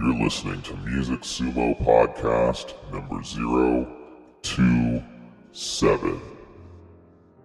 [0.00, 3.20] You're listening to Music Sumo Podcast number
[4.42, 6.20] 027.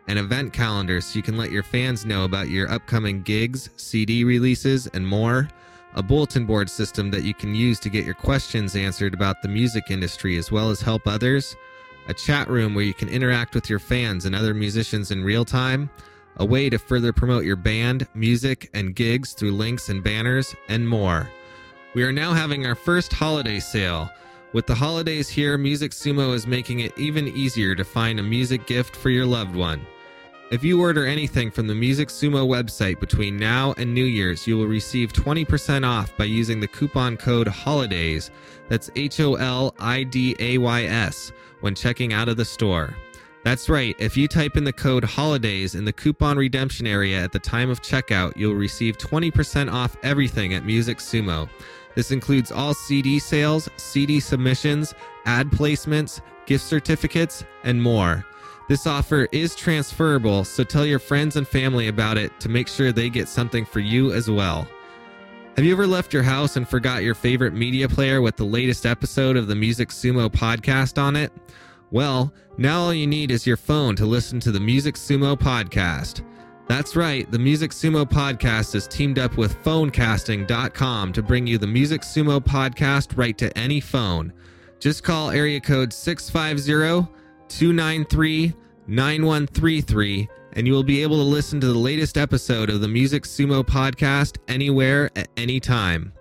[0.09, 4.25] an event calendar so you can let your fans know about your upcoming gigs, CD
[4.25, 5.48] releases, and more
[5.95, 9.48] a bulletin board system that you can use to get your questions answered about the
[9.48, 11.56] music industry as well as help others,
[12.09, 15.45] a chat room where you can interact with your fans and other musicians in real
[15.45, 15.89] time,
[16.39, 20.89] a way to further promote your band, music, and gigs through links and banners, and
[20.89, 21.31] more.
[21.95, 24.11] We are now having our first holiday sale.
[24.53, 28.67] With the holidays here, Music Sumo is making it even easier to find a music
[28.67, 29.87] gift for your loved one.
[30.50, 34.59] If you order anything from the Music Sumo website between now and New Year's, you
[34.59, 38.31] will receive 20% off by using the coupon code HOLIDAYS.
[38.69, 42.95] That's H O L I D A Y S when checking out of the store.
[43.42, 47.33] That's right, if you type in the code HOLIDAYS in the coupon redemption area at
[47.33, 51.48] the time of checkout, you'll receive 20% off everything at Music Sumo.
[51.95, 58.27] This includes all CD sales, CD submissions, ad placements, gift certificates, and more.
[58.67, 62.93] This offer is transferable, so tell your friends and family about it to make sure
[62.93, 64.66] they get something for you as well.
[65.56, 68.87] Have you ever left your house and forgot your favorite media player with the latest
[68.87, 71.31] episode of the Music Sumo podcast on it?
[71.91, 76.25] Well, now all you need is your phone to listen to the Music Sumo podcast.
[76.67, 81.67] That's right, the Music Sumo podcast is teamed up with phonecasting.com to bring you the
[81.67, 84.33] Music Sumo podcast right to any phone.
[84.81, 87.12] Just call area code 650
[87.49, 88.55] 293
[88.87, 93.25] 9133 and you will be able to listen to the latest episode of the Music
[93.25, 96.12] Sumo podcast anywhere at any time.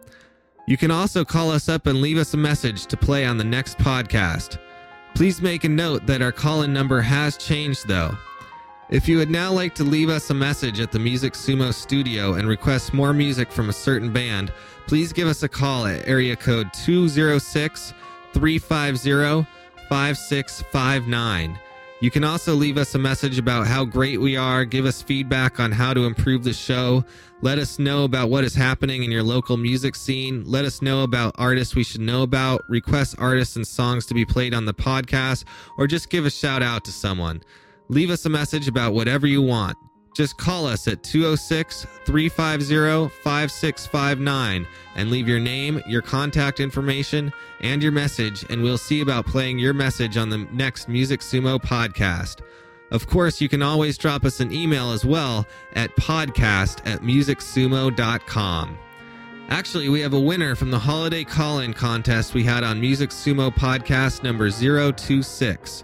[0.67, 3.43] You can also call us up and leave us a message to play on the
[3.43, 4.59] next podcast.
[5.13, 8.17] Please make a note that our call in number has changed though.
[8.89, 12.33] If you would now like to leave us a message at the Music Sumo studio
[12.33, 14.51] and request more music from a certain band,
[14.87, 17.93] please give us a call at area code 206
[18.33, 19.47] 350
[19.89, 21.59] 5659.
[22.01, 25.61] You can also leave us a message about how great we are, give us feedback
[25.61, 27.05] on how to improve the show,
[27.41, 31.03] let us know about what is happening in your local music scene, let us know
[31.03, 34.73] about artists we should know about, request artists and songs to be played on the
[34.73, 35.45] podcast,
[35.77, 37.41] or just give a shout out to someone.
[37.87, 39.77] Leave us a message about whatever you want.
[40.13, 47.81] Just call us at 206 350 5659 and leave your name, your contact information, and
[47.81, 52.41] your message, and we'll see about playing your message on the next Music Sumo podcast.
[52.91, 58.77] Of course, you can always drop us an email as well at podcast at musicsumo.com.
[59.49, 63.09] Actually, we have a winner from the holiday call in contest we had on Music
[63.09, 65.83] Sumo podcast number 026.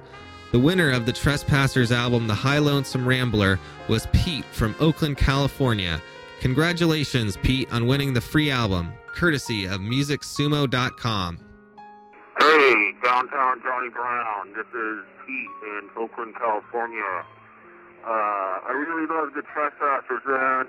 [0.52, 6.02] The winner of the Trespassers album, The High Lonesome Rambler, was Pete from Oakland, California.
[6.40, 11.38] Congratulations, Pete, on winning the free album, courtesy of MusicSumo.com.
[12.40, 14.54] Hey, downtown Johnny Brown.
[14.56, 17.24] This is Pete in Oakland, California.
[18.04, 20.66] Uh, I really love the Trespassers, man.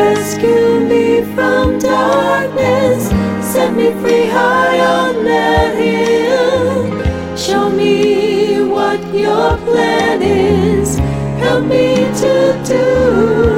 [0.00, 3.08] rescue me from darkness,
[3.52, 7.36] set me free high on that hill.
[7.36, 10.98] Show me what your plan is,
[11.44, 12.34] help me to
[12.66, 13.49] do.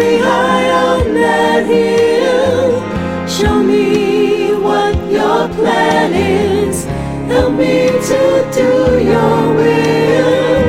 [0.00, 2.68] Me high on that hill.
[3.28, 6.84] Show me what your plan is,
[7.32, 7.76] help me
[8.10, 8.22] to
[8.60, 8.70] do
[9.12, 10.62] your will.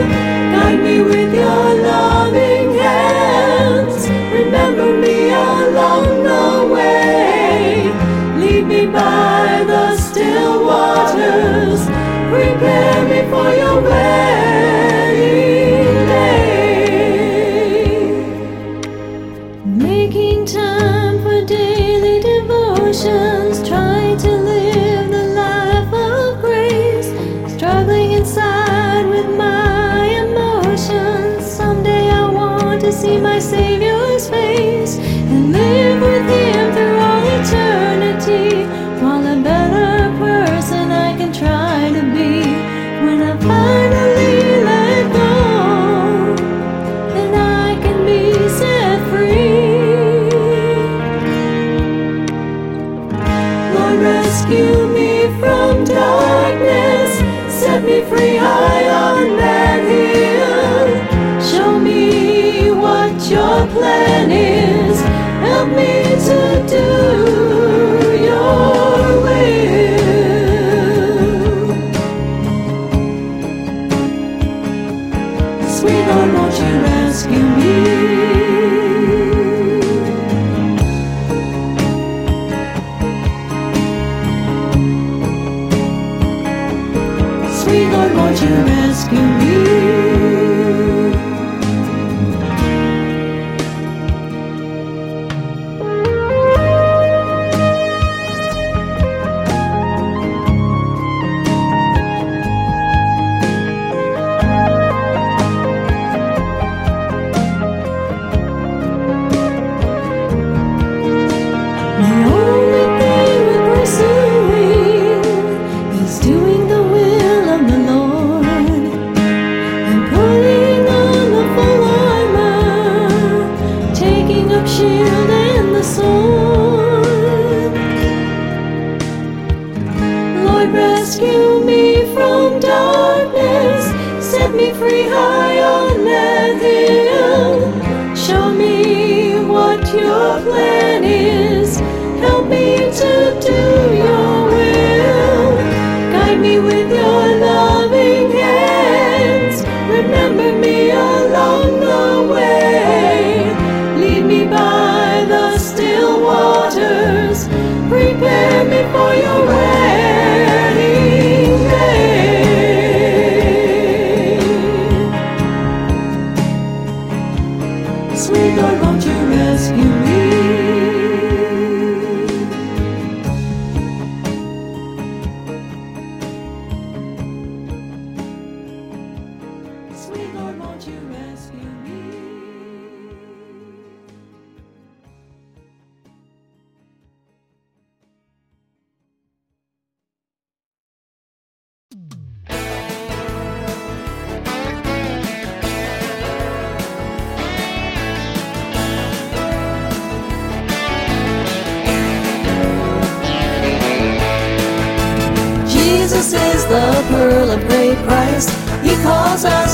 [0.54, 4.02] Guide me with your loving hands,
[4.38, 7.90] remember me along the way.
[8.42, 11.80] Lead me by the still waters,
[12.34, 14.31] prepare me for your wedding
[33.22, 38.66] my Savior's face and live with Him through all eternity.
[39.02, 42.42] While a better person I can try to be
[43.06, 45.34] when I finally let go
[47.22, 50.32] and I can be set free.
[53.76, 57.20] Lord, rescue me from darkness,
[57.62, 58.38] set me free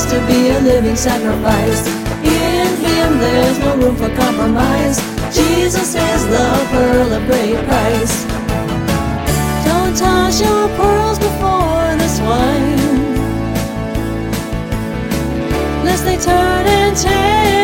[0.08, 1.86] to be a living sacrifice.
[2.24, 4.98] In Him there's no room for compromise.
[5.36, 8.24] Jesus is the pearl of great price.
[9.66, 12.78] Don't toss your pearls before the swine,
[15.84, 17.57] lest they turn and tear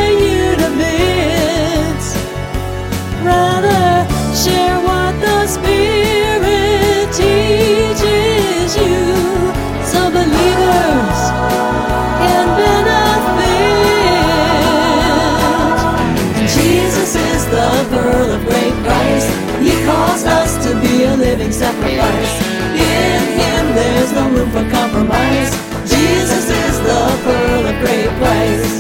[24.54, 25.50] for compromise.
[25.82, 28.74] Jesus is the pearl of great price.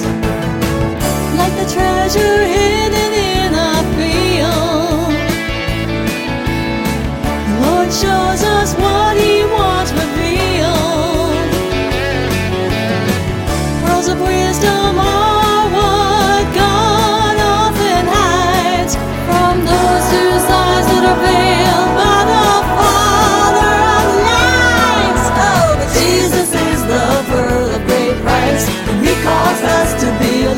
[1.36, 5.10] Like the treasure hidden in a field,
[7.48, 8.70] the Lord shows us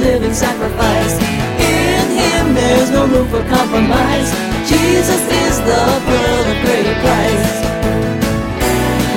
[0.07, 1.15] living sacrifice.
[1.59, 4.31] In Him there's no room for compromise.
[4.71, 7.49] Jesus is the pearl of greater price.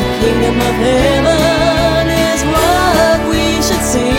[0.01, 4.17] The kingdom of heaven is what we should see.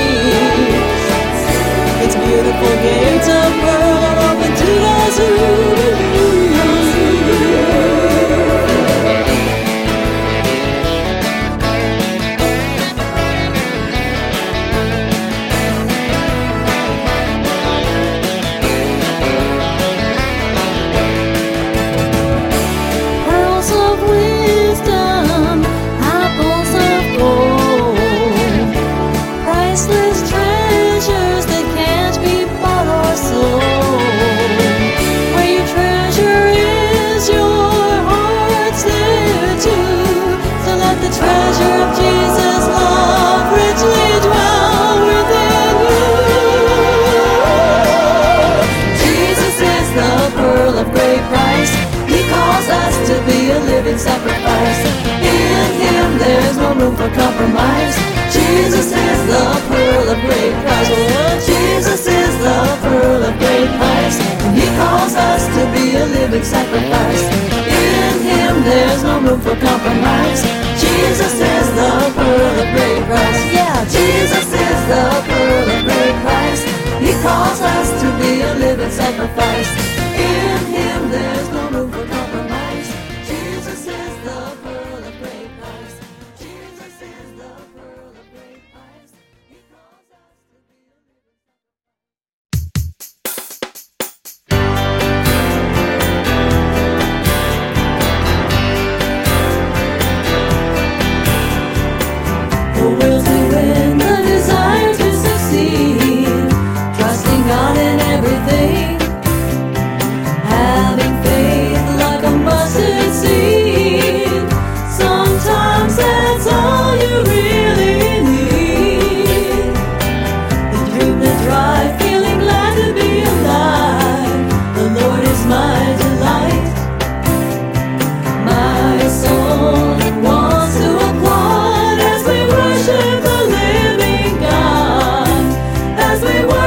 [2.03, 3.80] It's beautiful gates of pearl.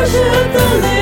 [0.06, 0.18] 是
[0.54, 0.93] 的泪。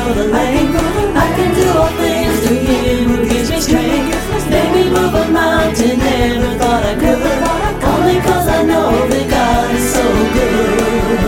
[0.00, 0.80] I can go.
[1.24, 4.16] I can do all things through Him who gives me strength.
[4.50, 7.20] Made move a mountain, never thought I could.
[7.92, 10.04] Only 'cause I know that God is so
[10.36, 11.20] good.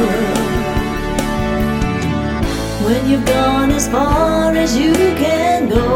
[2.85, 4.93] When you've gone as far as you
[5.23, 5.89] can go.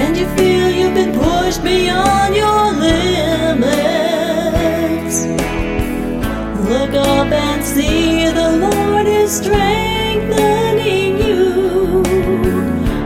[0.00, 2.57] And you feel you've been pushed beyond your
[9.28, 12.02] strengthening you.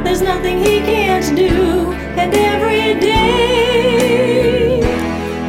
[0.05, 4.79] There's nothing He can't do, and every day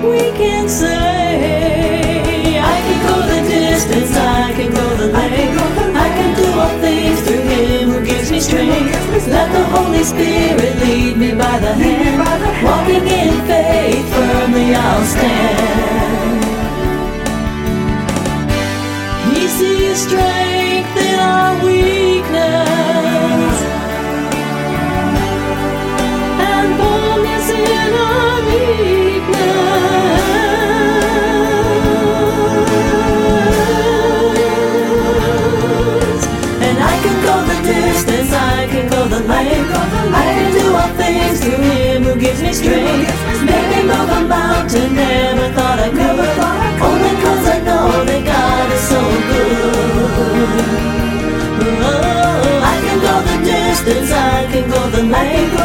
[0.02, 5.62] we can say, I can go the distance, I can go the length,
[5.96, 9.28] I can do all things through Him who gives me strength.
[9.28, 12.18] Let the Holy Spirit lead me by the hand,
[12.66, 16.44] walking in faith, firmly I'll stand.
[19.36, 20.53] He sees strength
[20.98, 23.62] in our weakness
[26.28, 26.78] and
[27.50, 30.33] in our.
[37.04, 39.72] Can go the distance, I can go the length.
[40.24, 43.12] I can do all things through Him who gives me strength.
[43.50, 46.30] Made me move a mountain, never thought I could.
[46.88, 49.02] Only 'cause I know that God is so
[49.32, 49.74] good.
[51.90, 55.56] Oh, I can go the distance, I can go the length.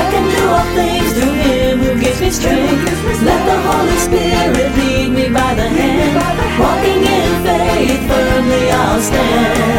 [0.00, 2.82] I can do all things through Him who gives me strength.
[3.28, 6.14] Let the Holy Spirit lead me by the hand.
[6.62, 9.77] Walking in faith, firmly I'll stand.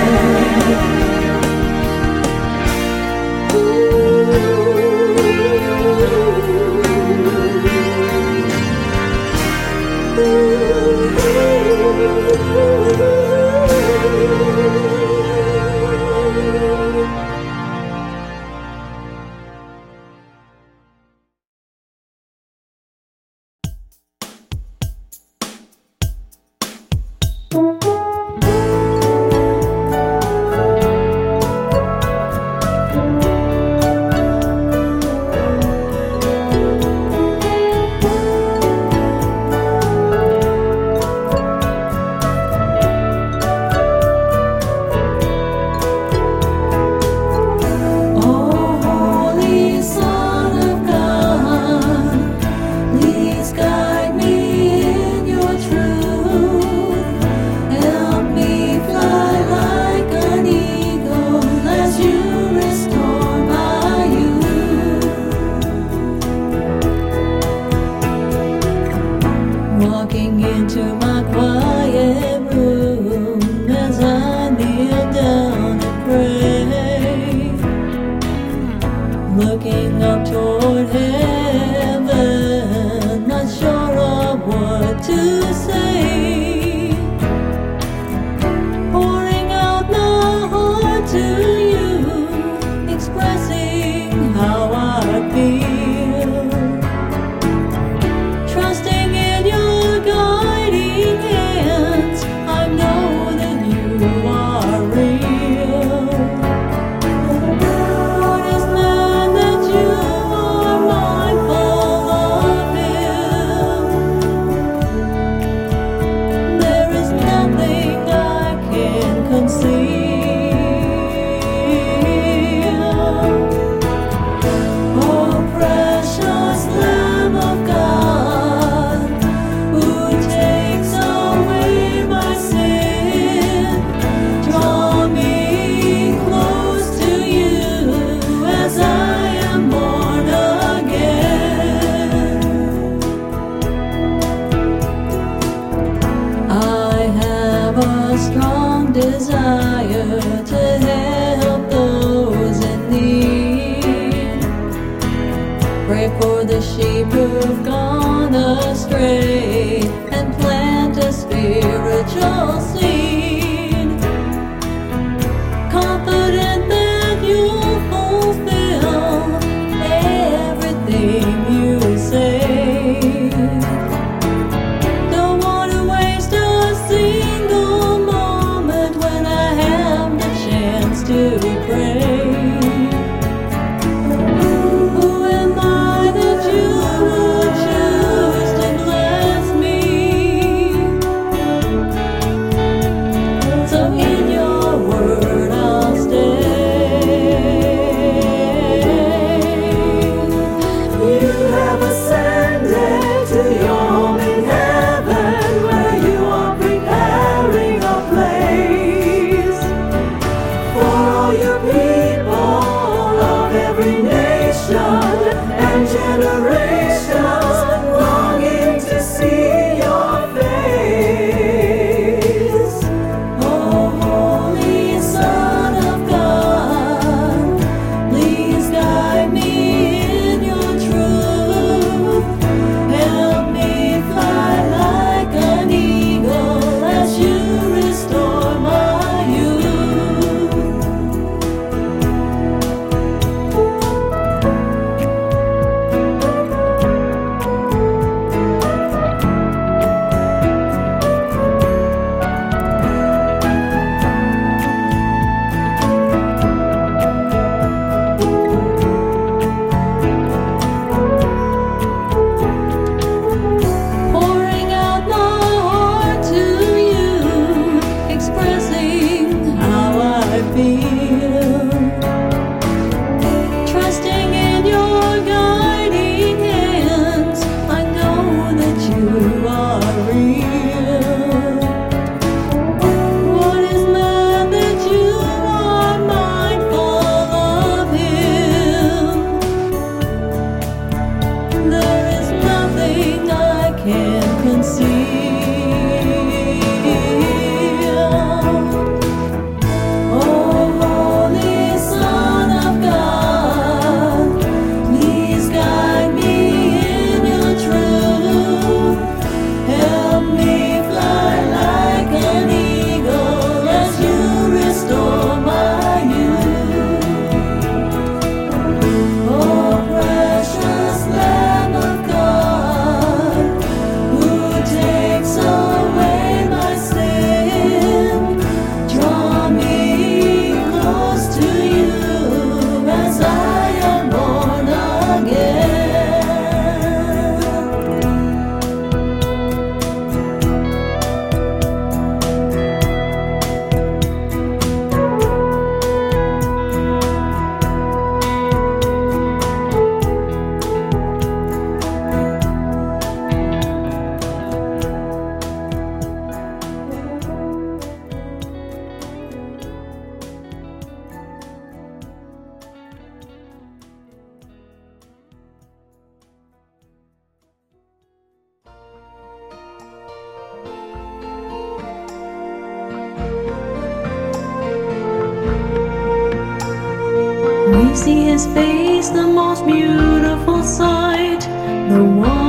[378.99, 381.41] Face, the most beautiful sight.
[381.89, 382.48] The one